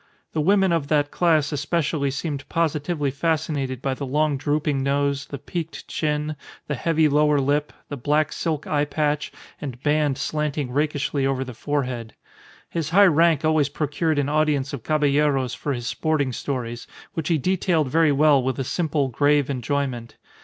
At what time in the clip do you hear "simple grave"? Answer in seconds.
18.63-19.51